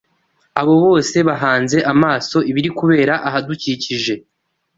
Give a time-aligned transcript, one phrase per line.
[0.61, 4.13] abo bose bahanze amaso ibiri kubera ahadukikije